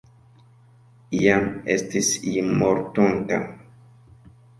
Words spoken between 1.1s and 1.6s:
Iam